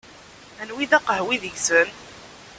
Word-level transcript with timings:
Anwa 0.61 0.79
i 0.83 0.85
d 0.91 0.93
aqehwi 0.97 1.35
deg-sen? 1.43 1.89